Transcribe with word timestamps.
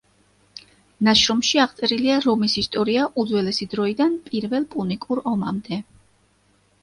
ნაშრომში 1.07 1.59
აღწერილია 1.65 2.15
რომის 2.23 2.55
ისტორია 2.61 3.03
უძველესი 3.23 3.67
დროიდან 3.75 4.15
პირველ 4.29 4.67
პუნიკურ 4.71 5.21
ომამდე. 5.35 5.79